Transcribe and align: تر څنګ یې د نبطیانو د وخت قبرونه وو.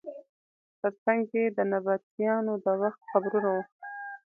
تر 0.79 0.93
څنګ 1.03 1.21
یې 1.37 1.45
د 1.57 1.59
نبطیانو 1.71 2.53
د 2.65 2.67
وخت 2.81 3.01
قبرونه 3.11 3.49
وو. 3.55 3.63